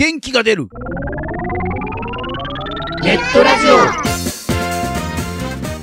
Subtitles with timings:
[0.00, 0.66] 元気が出る。
[3.02, 3.76] ネットラジオ。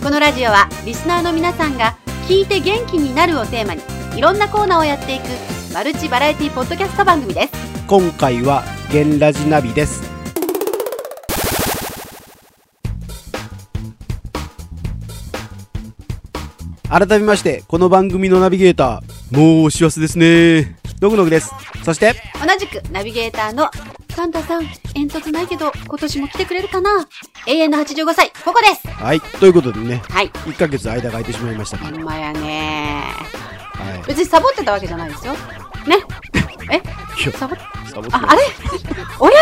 [0.04, 1.96] このラジオはリスナーの皆さんが
[2.28, 3.84] 聞いて元気になるをテーマに
[4.18, 5.26] いろんなコーナーをやっていく
[5.72, 7.54] マルチバラエティポッドキャスト番組です。
[7.86, 10.01] 今回はゲンラジナビです。
[16.90, 20.76] 改めましてこの番組のナビゲーターもう師走ですね。
[21.02, 21.52] のぐのぐです。
[21.86, 23.70] そして同じくナビゲーターの
[24.18, 24.63] サンタさん
[24.95, 26.90] 煙突ないけど今年も来てくれるかな？
[27.46, 28.88] 永遠の85歳ここです。
[28.88, 30.30] はいということでねはい。
[30.32, 33.04] 1ヶ月間が空いてしまいましたが、ほんまやね。
[33.74, 35.34] はい、別にサボってたわけじゃないですよ。
[35.34, 35.40] ね
[36.71, 36.81] え？
[37.31, 37.57] サボっ
[37.89, 38.41] サボああれ？
[39.20, 39.34] おや？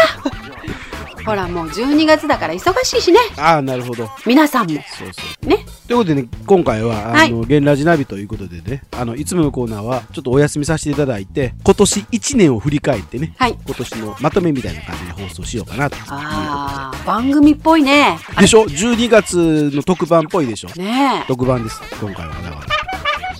[1.26, 3.18] ほらもう12月だから忙しいしね。
[3.38, 4.08] ああなるほど。
[4.28, 4.80] 皆さんも。
[4.96, 5.48] そうそう。
[5.48, 5.66] ね？
[5.88, 13.58] ということでね今回ははいあの、ゲンラジナビということでねあのいつものコーナーはちょっとお休みさせていただいて今年1年を振り返ってねはい。
[13.66, 15.98] 今年のまとめみたいな感じで放送しようかなと。
[16.10, 18.18] あー番組っぽいね。
[18.40, 20.70] でしょ ?12 月の特番っぽいでしょ？
[20.80, 21.28] ねえ。
[21.28, 22.34] 特番です、今回は。
[22.36, 22.95] だから。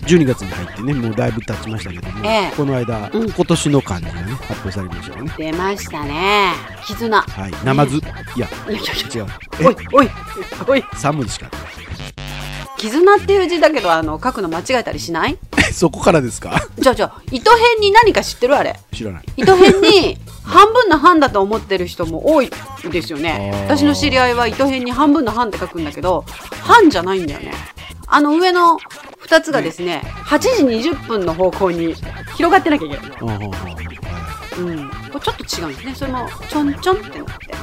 [0.06, 5.34] 12月に入ってね、もうだいぶ経ちましたけども、ええこの間、うん今年の漢字がね、発表されましたよね。
[5.38, 6.52] 出ましたね
[6.86, 7.52] 絆はい。
[7.64, 7.98] ナマズ。
[7.98, 8.02] い
[8.40, 9.28] や、いやいやいや違う。
[9.68, 10.10] おいおい
[10.68, 11.50] おい3文字しか
[12.78, 15.38] 絆っていう字だけどあの書くの間違えたりしない？
[15.72, 16.62] そこからですか？
[16.78, 18.78] じゃあじゃあ糸辺に何か知ってるあれ？
[18.94, 19.24] 知らない。
[19.38, 22.52] 糸辺に半分の半だと思ってる人も多い
[22.92, 26.24] ですよね私の知り合いは糸辺に半分の半って書くんだけど
[26.62, 27.52] 半じゃないんだよね
[28.06, 28.78] あの上の
[29.28, 31.96] 2つがですね8時20分の方向に
[32.36, 33.50] 広がってなきゃいけない
[34.58, 34.90] うん。
[34.90, 35.96] これちょっと違うんですね。
[35.96, 37.55] それもちょんちょんってなって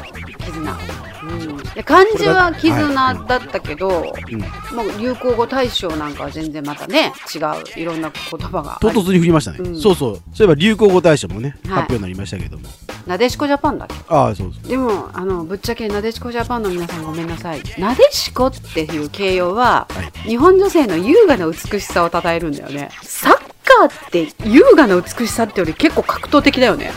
[0.45, 0.79] 絆。
[1.23, 4.41] うん、で漢字は絆だったけど、うん。
[4.77, 8.79] もう流行語大賞なんかは全然またね違ういろんな言葉が。
[8.81, 10.21] 唐突に振りましたね、うんそうそう。
[10.35, 12.69] そういえば流行語大賞もね、はい発表になりましたけども。
[13.07, 13.95] なでしこジャパンだっけ？
[14.09, 14.69] ああ、そうそう。
[14.69, 17.63] でもあのぶっちゃけなでしこジャパンの皆さんごめんなさい。
[17.79, 22.91] なでしこっていう形容は、はい日本女性の優雅な美しさを称えるんだよね。
[23.03, 26.91] サッカーって優雅な美しさってより結構格闘的だよね。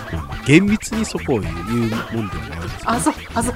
[0.45, 3.55] 厳密にそこを言うもんではないですけどあそうあそう。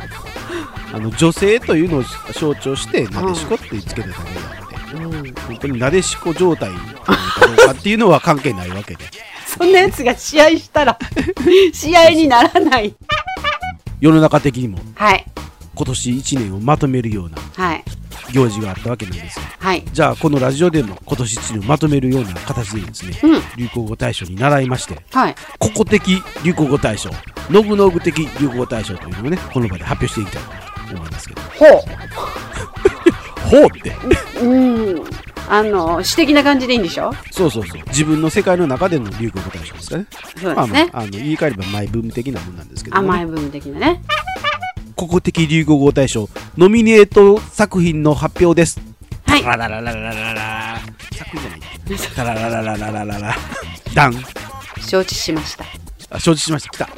[0.94, 2.04] あの女性というのを
[2.34, 4.96] 象徴して、なでしこってつけてただけであって。
[4.96, 7.16] うん本当になでしこ状態か
[7.46, 9.06] どうかっていうのは関係ないわけで
[9.46, 10.98] そんなやつが試合したら
[11.74, 12.96] 試合にならない。
[14.02, 15.26] 世の中的にもはい。
[15.76, 17.79] 今年1年をまとめるようなはい。
[18.32, 19.84] 行事があったわけなんですよはい。
[19.92, 23.42] じゃあこのラジオでも今年1年をまとめるような形でですねうん。
[23.58, 25.36] 流行語大賞に習いましてはい。
[25.60, 27.10] 個々的流行語大賞
[27.50, 30.44] ノブノブ的流行語大賞というのをねこの場で発表していきたい
[30.90, 31.66] と思いますけどほ
[33.50, 33.96] ほうって
[34.42, 34.46] う。
[34.46, 35.04] うん。
[35.52, 37.12] あの、詩的な感じでいいんでしょ？
[37.32, 40.54] そうそうそう自分の世界の中での流行語大賞ですかねそうですね。
[40.54, 44.02] まあまああの言い換えればマイブーム的なもんなんですけどもね、甘い部分的なね。
[45.00, 46.28] 個々的流行語大賞
[46.58, 48.82] ノミネート作品の発表です。
[49.26, 49.44] はい。
[49.44, 50.34] ラララララララ。
[50.34, 50.80] ラ
[51.16, 51.60] 作品じゃない。
[52.14, 53.20] タラララララララ。
[53.20, 53.36] ラ
[53.94, 54.14] ダン。
[54.82, 55.64] 承知しました。
[56.10, 56.70] あ承知しました。
[56.72, 56.90] 来た。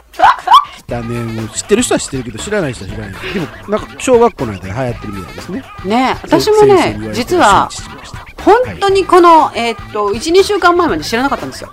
[0.77, 1.19] 来たね。
[1.19, 3.33] もう知ってる人は知ってるけど知らない人は知らない。
[3.33, 5.63] でもなんか小学校の間で流行ってるみたいですね。
[5.85, 7.69] ねえ私もね実は
[8.43, 11.71] 本当にこの、えーっと、1、2週間前まで知らなかったんですよ。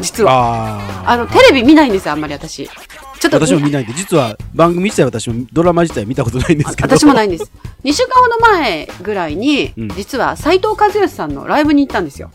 [0.00, 0.80] 実は。
[1.04, 2.70] ああの、テレビ見ないんですよ、あんまり私。
[3.22, 6.88] ちょっと、私も見ないんで実は番組自体私もドラマ自体見たことないんですけど。
[6.88, 7.52] 私もないいんです。
[7.84, 9.88] 2週間ほど前ぐらいに、うん。
[9.90, 12.32] 実は斉藤和義さんのライブに行ったんですよ。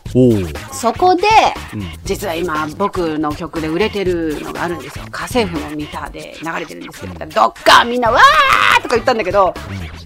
[0.72, 1.24] そこで、
[1.74, 1.86] うん。
[2.04, 5.04] 実は今僕の曲で売れてるのがあるんですよ。
[5.10, 9.52] 家政婦のミターで流れてるんですけどどっかみんなわーとか言ったんだけど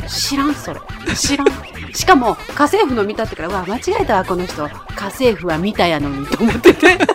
[0.08, 0.80] 知らんそれ。
[1.14, 1.46] 知らん。
[1.92, 4.68] しかも家政婦のミタってからうわ間違えたわこの人。
[4.68, 6.98] 家政婦はミタやのにと思ってて。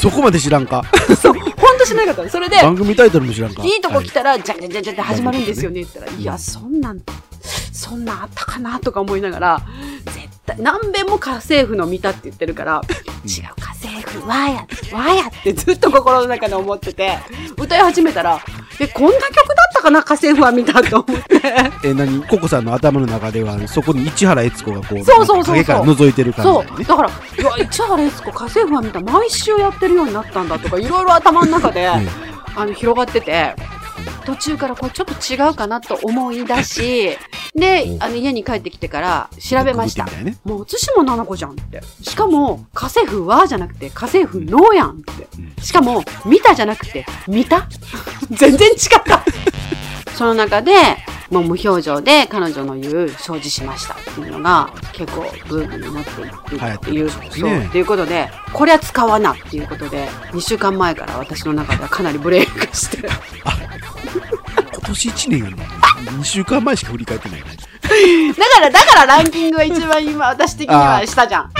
[0.00, 0.82] そこまで知らんか
[1.84, 2.28] そう本当知らなかったの。
[2.28, 3.62] それで番組タイトルも知らんか。
[3.64, 5.82] いいとこ来た、たら、じゃんじゃんじゃんじゃんって始まるんですよね。
[5.82, 7.00] って言ったら、いや、そんなん、
[7.72, 9.62] そんなんあったかなとか思いながら、
[10.06, 12.82] 絶対、何遍も家政婦の見たって言ってるから、
[13.24, 14.54] 違う、家政婦、わーや、
[14.96, 17.18] わーやってずっと心の中で思ってて、
[17.56, 18.40] 歌い始めたら、
[18.80, 21.40] え、こんな曲だったかな、家政婦は見たと思って。
[21.84, 22.22] え何？
[22.26, 26.66] ココさんの頭の中ではそこに市原悦子がこうそうそうそう影から覗いてる感じね。
[26.68, 26.84] そう。
[26.84, 32.08] だから、うわ、市原悦子、家政婦は見た、毎週やってるようになったんだとか、いろいろ頭の中で、うん。
[32.56, 33.54] あの、広がってて、
[34.24, 37.18] 途中からこれちょっと違うかなと思い出し、
[37.54, 40.04] で、あの、家に帰ってきてから調べました。
[40.04, 40.36] たいね。
[40.44, 41.82] もう、津島奈々子じゃんって。
[42.02, 44.94] しかも、家政婦はじゃなくて、家政婦のやんっ
[45.56, 45.62] て。
[45.62, 47.66] しかも、見たじゃなくて、見た？
[48.30, 49.24] 全然違った。
[50.14, 50.72] その中で、
[51.30, 53.94] もう無表情で彼女の言う掃除しました。
[53.94, 57.50] っていうのが結構ブームになっているっていう、流行ってるんですそう。
[57.50, 63.08] ねっていうことでこりゃ使わなっていうことで2週間前から私の中ではかなりブレイクして
[64.80, 65.56] 今年1年やの。
[65.56, 65.62] に
[66.20, 67.46] 2週間前しか振り返ってないね
[68.32, 71.52] だからだからランキングが一番今私的にはしたじゃん。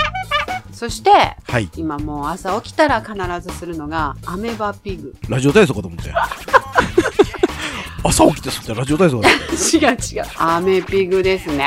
[0.73, 1.69] そしてはい。
[1.75, 3.15] 今もう朝起きたら必
[3.47, 5.13] ずするのがアメバピグ。
[5.29, 6.15] ラジオ体操かと思ったよ
[8.11, 10.23] 朝起きてそったらラジオ体操だ違う違う。
[10.37, 11.65] アメピグですね。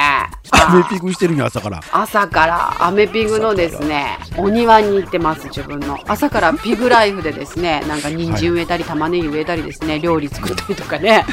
[0.50, 1.80] アメピグしてるんや朝から。
[1.90, 5.98] 朝からアメピグのですねお庭に行ってます自分の。
[6.06, 11.24] 朝からピグライフでですねなんか人参植えたり玉ねぎ植えたりですね料理作ったりとかね。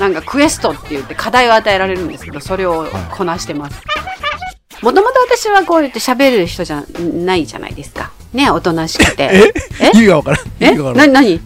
[0.00, 3.80] なんかクエストって言って課題を与えられるんですけどそれをこなしてます。
[4.82, 8.10] もともと私はこう言って喋る人じゃないじゃないですか。
[8.32, 9.52] ねおとなしくて。
[9.80, 9.90] え？
[9.94, 10.40] 意味がわからん。
[10.60, 11.40] え意味がわからなん何？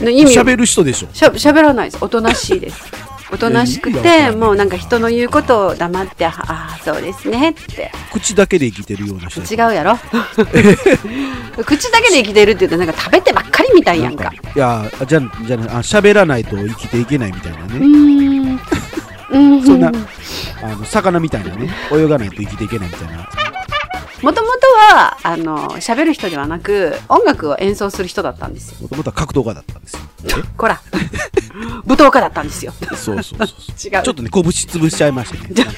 [0.00, 1.08] な意味喋る人でしょ。
[1.12, 2.04] しゃ喋らないです。
[2.04, 2.84] おとなしいです。
[3.32, 7.90] おとなしくてもうなんか人の言うことを黙ってああそうですねって。
[8.12, 9.98] 口だけで生きてるような人違うやろ？
[11.64, 14.30] 口だけで生きてるって言うとなんか食べてばっかりみたいやんか。
[14.54, 18.58] いやじゃあじゃああ喋らないと生きていけないみたいなうね
[19.30, 19.62] うん。
[19.64, 19.88] そんな
[20.62, 23.28] あの魚みたいなね泳がないと生きていけないみたいな
[24.22, 28.78] もともとはあの喋る人ではなく音楽を演奏する人だったんですよ。
[28.82, 30.00] もともとは格闘家だったんですよ。
[30.56, 30.80] こら。
[31.84, 32.72] 舞踏家だったんですよ。
[32.94, 33.58] そうそうそうそう。
[33.94, 34.02] 違う。
[34.02, 35.70] ちょっとね拳潰しちゃいましたね。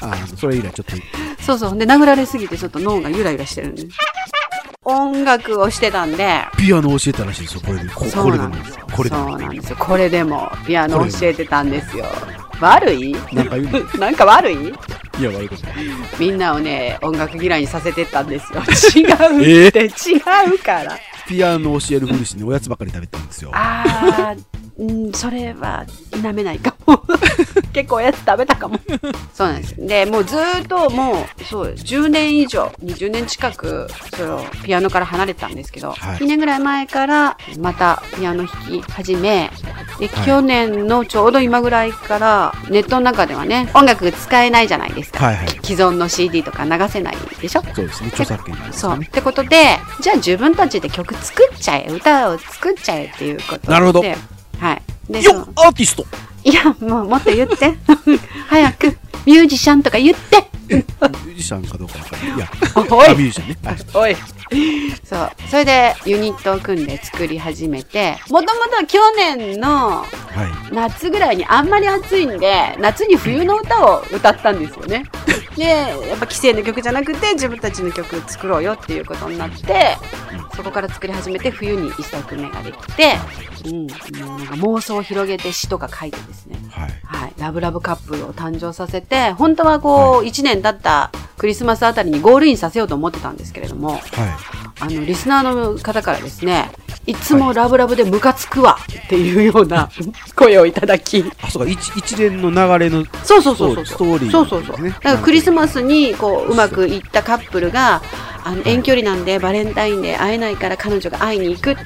[0.00, 0.06] あ。
[0.06, 1.42] のそれ以来ちょっと。
[1.42, 1.78] そうそう。
[1.78, 3.86] で殴られすぎてちょっと脳がゆらゆらしてるんで。
[4.84, 6.44] 音楽をしてたんで。
[6.56, 7.88] ピアノ教えたらしいですよこれで。
[7.90, 8.54] こそこれでも。
[8.92, 9.28] これでも。
[9.30, 9.76] そうなんですよ。
[9.78, 12.06] これでもピアノ教えてたんですよ。
[12.60, 13.14] 悪い？
[13.98, 14.74] なんか 悪い？
[15.18, 15.76] いや悪いことない。
[16.18, 18.62] みんなをね音楽嫌いにさせてったんですよ。
[18.94, 19.04] 違
[19.64, 19.88] うって、違
[20.54, 20.98] うから。
[21.26, 23.50] ピアノ教えるふりしてねおやつばっかり食べてたんですよ。
[23.52, 24.42] あー
[24.78, 27.02] うんそれは否めないかも。
[27.72, 28.78] 結構おやつ食べたかも。
[29.32, 36.18] そうなんですでもうずーっともうそう10年以上20年近くそのピアノから離れてたんですけど、はい。
[36.18, 39.50] 2年ぐらい前からまたピアノ弾き始め
[39.98, 47.62] で、はい去年のちょうど今ぐらいからネットの中ではね音楽使えないじゃないですか、はいはい既存の CD とか流せないでしょ？
[47.74, 48.98] そうですね著作権なんですそう。
[48.98, 53.68] ってことで、じゃあ自分たちで曲作っちゃえ、歌を作っちゃえっていうことで。
[53.68, 54.06] なるほどは
[54.74, 55.12] い。
[55.12, 56.06] で、よアーティスト
[56.44, 57.74] いや、もうもっと言って。
[58.48, 58.96] 早く、
[59.26, 60.48] ミュージシャンとか言って。
[60.68, 62.48] ミュージシャンかどうかわかんないいや
[62.90, 64.16] おいあミュージシャンねはいおい。
[65.04, 65.30] そう。
[65.48, 70.04] それでユニットを組んで作り始めて、もともとは去年の
[70.36, 70.74] はい。
[70.74, 75.04] 夏ぐらいにあんまり暑いんで、夏に冬の歌を歌ったんですよね。
[75.56, 79.96] で、やっぱ既成の曲じゃなくて自分たちの曲作ろうよっていうことになって、
[80.54, 83.16] そこから作り始めて冬に一作目ができて、
[83.64, 83.86] うん、
[84.26, 86.58] もうなんか妄想を広げて詩とか書いてですね。
[86.70, 86.90] はい。
[87.04, 94.00] はい、ラブラブカップルを誕生させて、本当はこう、1年経ったクリスマスあたりにゴールインさせようと思ってたんですけれども、はい
[94.80, 96.70] あの、リスナーの方からですね、
[97.06, 99.88] いつもラブラブでムカつくわっていうような
[100.34, 103.86] 声をいただき、あそうか一一連の流れのそうそうそうそう。
[103.86, 104.76] ストーリーそうそうそう。
[104.76, 108.02] ですねだからクリスマスにこう、うまくいったカップルが、
[108.46, 111.82] あの遠距離なんでバレンタインで会えないから彼女が会いに行くって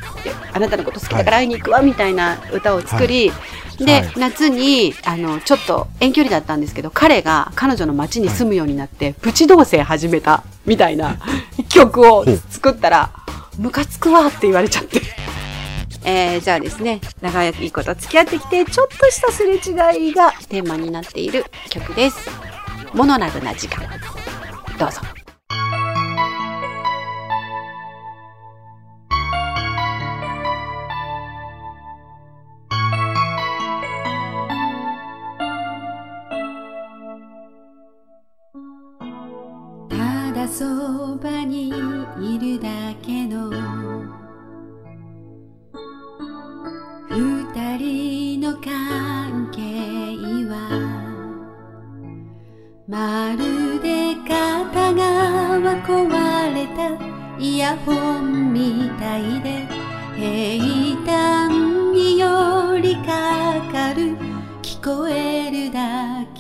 [0.53, 3.33] あなたのこと好きだから会いに行くわみたいな歌を作り、
[3.79, 11.17] で、はい夏にあのちょっと遠距離だったんですけど彼が彼女の町に住むようになって、プチ同棲始めたみたいな
[11.71, 13.11] 曲を作ったら
[13.57, 15.01] ムカつくわって言われちゃって。
[16.05, 22.31] えー、じゃあですね、長いこと付き合ってきて、ちょっとしたすれ違いがテーマになっている曲です。
[22.95, 23.87] モノラルな時間。
[24.79, 25.20] どうぞ。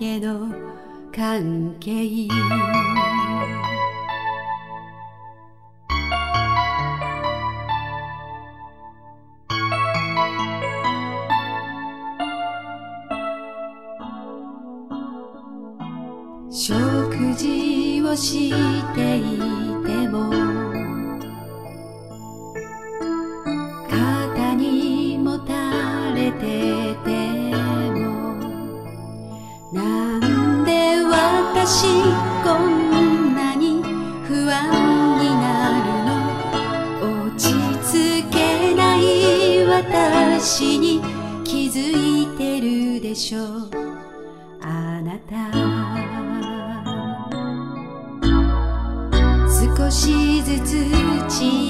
[0.00, 0.48] けど
[1.14, 3.09] 関係。
[29.72, 29.82] な
[30.18, 31.86] んで私
[32.42, 33.80] こんなに
[34.26, 34.68] 不安
[35.20, 37.28] になるの？
[37.28, 41.00] 落ち着けない私に
[41.44, 41.78] 気づ
[42.24, 43.44] いてるでしょ？
[43.44, 43.70] う
[44.60, 45.52] あなた。
[49.76, 50.74] 少しずつ
[51.28, 51.69] 小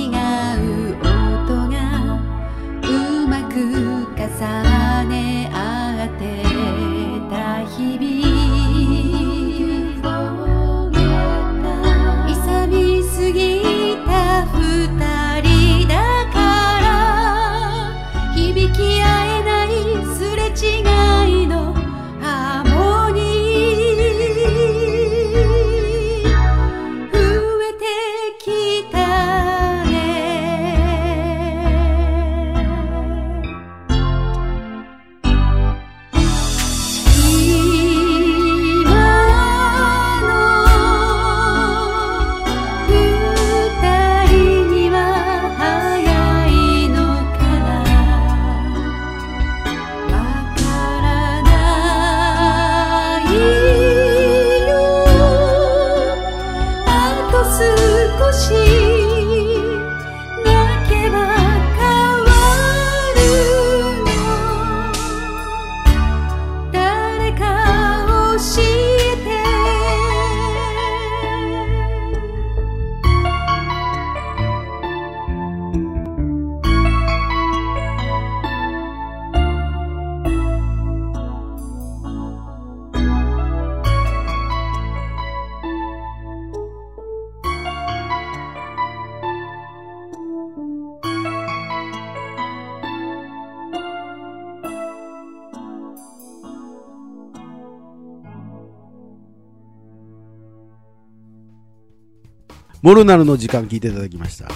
[102.83, 104.49] モルナルの時間聞いていただきました。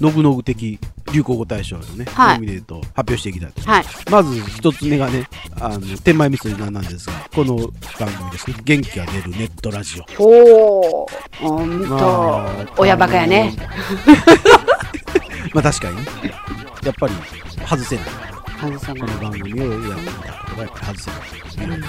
[0.00, 0.78] ノグノグ的
[1.12, 3.96] 流行語大賞のね、はいノミネートを発表していきたいと思います。
[3.96, 4.10] はい。
[4.10, 5.28] まず一つ目がね、
[5.60, 7.56] あの、天満ミスなんなんですが、この
[7.98, 10.22] 番組ですね、元気が出るネットラジオ。
[10.22, 13.54] おー、ほんまとあ、親バカやね。
[15.54, 16.02] まあ確かにね、
[16.84, 17.14] やっぱり
[17.68, 18.04] 外せない。
[18.60, 19.00] 外せない。
[19.00, 21.78] この番組をやってみたことがやっぱり外せない。
[21.78, 21.88] いろい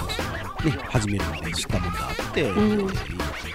[0.70, 2.92] ね、始めるまで知ったものがあって、んっ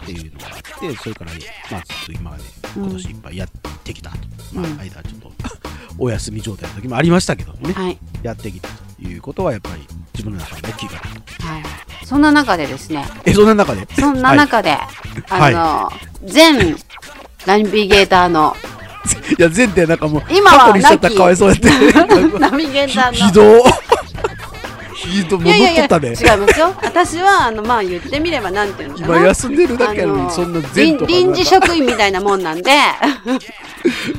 [0.06, 1.32] ていうのがあって、それから、
[1.72, 2.44] まあずっと今まで
[2.76, 3.50] 今年いっぱいやっ
[3.84, 4.18] てきたと。
[4.54, 5.32] まあうん間ちょっと
[5.98, 7.98] お休み状態の時もありましたけどね、はい。
[8.22, 11.08] やってきたということはやっぱり自分の中で大きいかなと。
[11.48, 11.64] はい。
[12.06, 13.88] そんな中でですね、え、そんな中で？
[13.96, 14.78] そんな中で、
[15.30, 15.92] あの、
[16.26, 16.78] 全
[17.46, 18.56] ナビゲーターの、
[19.38, 21.70] いや、前提なんかもう、今は過去にしちゃったらかわいそうやって。
[22.40, 23.64] ナビゲーターの、ひど
[25.06, 26.14] いやいやいや、っとったね。
[26.20, 26.74] 違いますよ。
[26.82, 29.08] 私は、あの、まあ、言ってみれば、なんていうのかな。
[29.18, 32.72] 今休んでるだけやのに、そんな前とか臨臨時職員みたいなもんなんで、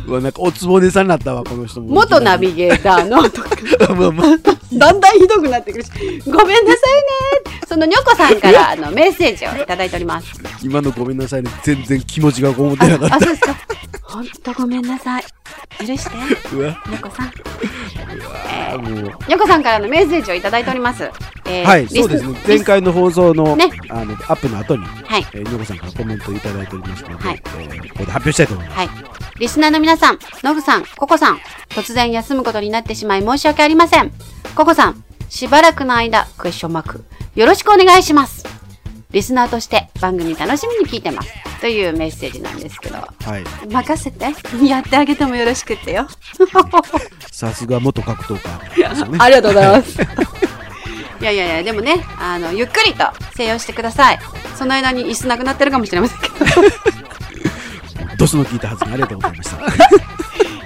[0.07, 1.89] う わなんかおつぼねさんになったわ、この人も。
[1.89, 3.51] 元ナビゲーターのとか、
[3.95, 4.27] まあまあ
[4.73, 5.91] だんだんひどくなってくるし、
[6.25, 7.59] ごめんなさいね。
[7.69, 10.29] そのにょこさんからあのメッセージをいただいております。
[10.63, 11.51] 今のごめんなさいね。
[11.63, 13.57] 全然気持ちがこもってなかあ、っそうですか。
[14.03, 15.25] ほんとごめんなさい。
[15.79, 17.33] 許して、にょこさん。
[19.29, 21.11] にょこさんからのメッセージをいただいております。
[21.45, 22.39] えーはい、そうですね。
[22.47, 22.59] 前。
[22.61, 25.27] 回の放送の、ねあの、アップの後に、はい。
[25.33, 28.79] えー、のこさんからコメントをいただいておりますので、はいえーここで発表したいと思います。
[28.79, 28.89] はい。
[29.39, 31.39] リスナーの皆さん、のぐさん、ここさん、
[31.71, 34.13] 突然休むことになってしまい申し訳ありません。
[34.55, 38.56] ここさん、しばらくの間、クエスチョンマーク、よろしくお願いします。
[39.17, 41.33] リスナーとして番組楽しみに聞いてます。
[41.63, 43.67] というメッセージなんですけど、はい。
[43.67, 44.27] 任せて。
[44.63, 46.07] やってあげてもよろしくってよ。
[47.33, 49.17] さすが元格闘家ね。
[49.19, 49.99] ありがとうございます。
[51.19, 54.19] いやいやいや、でもね、あの、ゆっくりと静養してください。
[54.55, 56.35] その間に椅子なくなってるかもしれませんけど。
[58.19, 59.57] ドスの効いた発言ありがとうございました。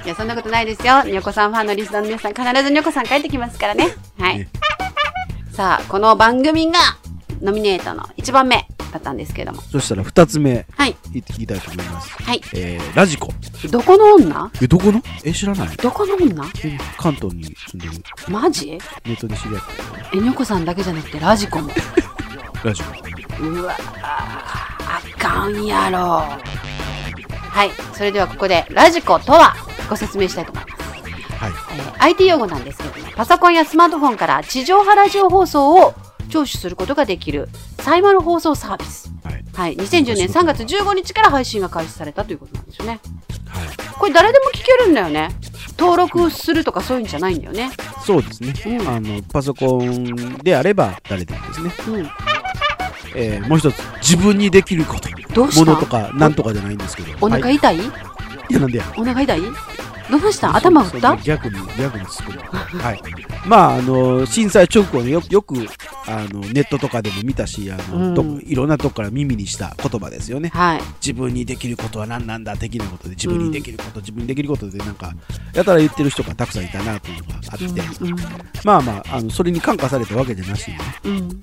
[0.04, 1.04] いや、そんなことないですよ。
[1.04, 3.94] にょこさんファンのリスナーの皆さん、必ずにょこさん帰ってきますからね。
[4.18, 4.40] はい。
[4.40, 4.48] ね
[5.52, 6.80] さあ、この番組が
[7.40, 9.62] ノミネートの1番目だったんですけども。
[9.62, 10.96] そしたら二つ目、はい。
[11.12, 12.10] 言ってきたいと思います。
[12.22, 12.40] はい。
[12.54, 13.32] えー、ラジコ。
[13.70, 14.50] どこの女？
[14.60, 15.00] え、どこの？
[15.24, 15.76] え、知らない？
[15.76, 16.44] どこの女？
[16.64, 18.02] え関東に住んでる。
[18.28, 18.66] マジ？
[18.72, 18.78] ネ
[19.14, 19.62] ットで知り合っ
[20.14, 21.70] え、にょこさんだけじゃなくてラジコも。
[21.70, 21.74] た。
[22.68, 22.90] ラジコ。
[23.42, 25.98] うわあかんやろ。
[25.98, 27.70] はい。
[27.94, 29.54] それではここでラジコとは
[29.88, 30.82] ご説明したいと思います。
[31.42, 31.52] はい。
[31.78, 35.94] えー IT 用語なんですけども、パソコンやスマートフォンから地上波ラジオ放送を
[36.30, 37.48] 聴取することができる
[37.80, 39.10] サイマル放送サービス。
[39.24, 39.44] はい。
[39.52, 39.76] はい。
[39.76, 43.00] 2010年3月15日から配信が開始されたということなんですよね。
[43.46, 43.98] はい。
[43.98, 45.28] これ誰でも聞けるんだよね。
[45.78, 47.70] 登録するとかそういうんじゃないんだよね。
[48.04, 48.54] そうですね。
[48.66, 51.72] うんあの、パソコンであれば誰でもですね。
[51.88, 52.10] うん。
[53.14, 55.08] えー、もう一つ、自分にできること。
[55.34, 55.64] どうした？
[55.64, 57.12] ものとか、なんとかじゃないんですけど。
[57.20, 57.82] お腹はい、痛い、い
[58.50, 58.84] や、なんでや。
[58.96, 59.40] お腹痛い？
[60.10, 60.54] どうした？
[60.54, 61.16] 頭打った？
[61.16, 62.82] な逆に、逆に突っ込む。
[62.82, 63.00] はい。
[63.46, 65.54] まあ、あの、震災直後によよく、
[66.06, 70.50] あの、ネットとかでも見たし、あの、うんどいろんなとこから耳にした言葉ですよね。
[70.52, 70.80] はい。
[71.00, 75.12] 自分にできることは何なんだ的なことで、自分にできること、自分にできることで、なんか、
[75.54, 78.16] やたら言ってる人がたくさんいたなというのがあって、うん
[78.64, 80.76] まあまあ、あの、それに感化されたわけじゃなしに。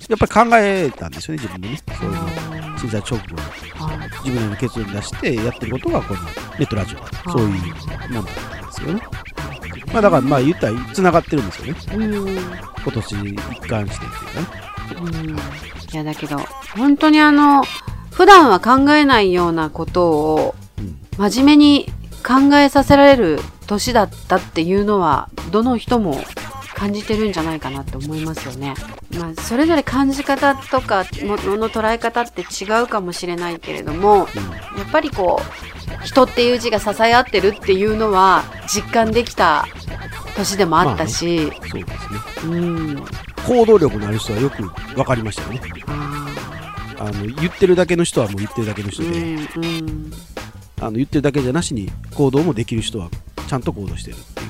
[0.08, 1.80] やっぱり考えたんですよね、自分でね。
[1.98, 2.68] そういうの。
[2.78, 3.24] 震災直後
[4.24, 6.20] 自分の結論出してやってることがこの
[6.58, 7.48] ネットラジオそういう
[8.12, 9.02] ものなんですよね。
[9.92, 11.80] まあだからまあ言ったら繋がってるんですよね。
[11.94, 12.38] うん。
[12.38, 13.16] 今年
[13.52, 15.20] 一貫してっていうかね。
[15.20, 15.36] うん。
[15.36, 16.38] いや、だけど、
[16.76, 17.64] 本当にあの、
[18.10, 20.98] 普段は考えないようなことを、うん。
[21.30, 21.86] 真面目に
[22.26, 26.20] 考えさせられる年だったっていうのは、どの人も
[26.74, 28.74] 感じてるんじゃないかなって思いますよね。
[29.18, 34.28] まあ、それぞれ感じ方とか、ものの捉え方って違うかもしれないけれども、
[34.76, 39.66] やっぱりこう、人っていう字が支え合ってるっていうのは実感できた
[40.36, 41.92] 年でもあったし、そうで
[42.38, 42.56] すね。
[42.56, 43.04] うん。
[43.46, 44.62] 行動力のある人はよく
[44.94, 45.60] 分かりましたよね。
[45.86, 46.28] あ
[47.00, 50.12] あの言ってるだけの人はもう言ってるだけの人で、ーうんうん
[50.80, 53.10] あの言ってるだけじゃなしに行動もできる人は
[53.48, 54.44] ちゃんと行動してるってい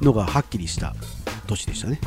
[0.00, 0.94] うのがはっきりした
[1.46, 2.00] 年でしたね。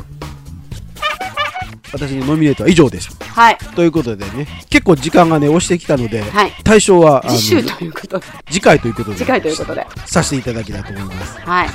[1.92, 3.16] 私のノミネートは以上です。
[3.20, 3.58] はい。
[3.76, 6.52] ということでね、結構時間がね、押してきたので、はい。
[6.64, 8.26] 対象は次週ということで。
[8.50, 9.86] 次回ということで、次回ということで。
[10.06, 11.40] させていただきたいと思います。
[11.40, 11.68] はい。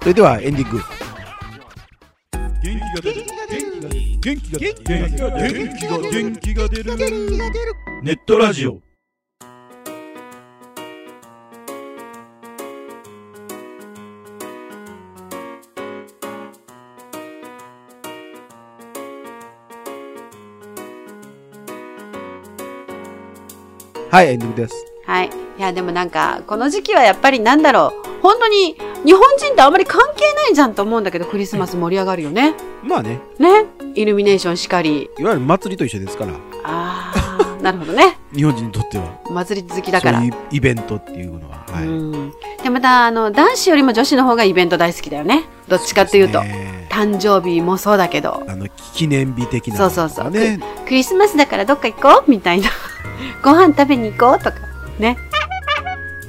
[0.00, 0.80] それではエンディング。
[2.62, 3.24] 元気が出る。
[4.20, 4.82] 元気が出る。
[4.82, 5.62] 元気が出る。
[5.62, 6.92] 元気が元気が出る。
[8.02, 8.91] ネットラジオ
[24.12, 24.74] はい、エンディングです。
[25.06, 25.30] はい。
[25.58, 28.20] いや、でもなんか、この時期はやっぱりなんだろう。
[28.20, 28.76] 本当に、
[29.06, 32.52] 日本人ってあんまり関係ないじゃんと思うんだけど、クリスマス盛り上がるよね。
[32.82, 33.64] まあね、ね。
[33.94, 35.08] イルミネーションしかり。
[35.18, 38.18] いわゆる祭りと一緒ですから、あー、なるほどね。
[38.36, 40.20] 日本人にとっては、祭り好きだから。
[40.20, 41.86] そうイベントっていうのは、はい。
[41.86, 42.32] うん。
[42.62, 45.44] で、また、あの、男子よりも女子の方がイベント大好きだよね。
[45.68, 46.42] どっちかっていうと。
[46.42, 50.60] ね誕生日もそうだけど、あの、記念日的なそうそうそうね。
[50.84, 52.30] クリスマスだからどっか行こう？
[52.30, 52.68] みたいな。
[53.42, 54.58] ご飯食べに行こうとか。
[54.98, 55.16] ね。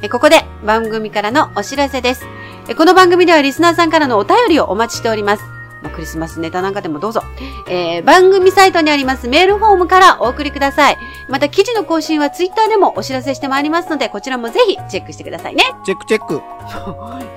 [0.01, 2.25] えここで番組からのお知らせです。
[2.67, 5.43] えこの番組ではリスナーさんからのお便りをお待ちしております。
[5.81, 7.23] まあクリスマスネタなんかでもどうぞ。
[7.69, 10.97] えー番組サイトにありますメールフォームからお送りください。
[11.29, 15.63] また記事の更新はツイッターでもお知らせしてまいりますので、こちらもぜひチェックしてくださいね。
[15.85, 16.41] チェックチェック。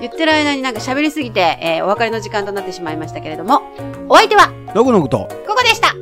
[0.01, 3.61] 言ってる間になんか喋りすぎて、えーお別れの時間となってしまいましたけれども、
[4.09, 5.27] お相手はのぐのぐと。
[5.47, 5.93] ここでした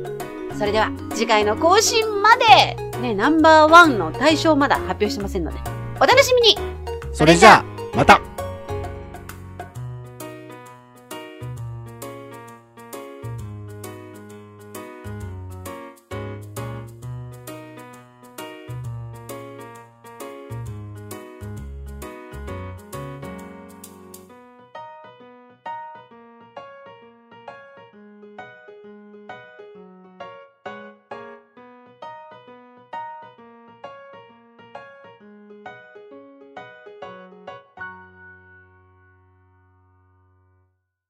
[0.58, 2.76] それでは次回の更新まで。
[3.00, 5.58] ね、ナンバーワンの対象まだ発表してませんので、
[6.00, 6.56] お楽しみに。
[7.12, 7.64] それじゃあ、
[7.94, 8.20] また。